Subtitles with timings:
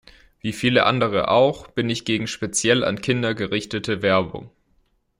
[0.39, 4.49] Wie viele andere auch, bin ich gegen speziell an Kinder gerichtete Werbung.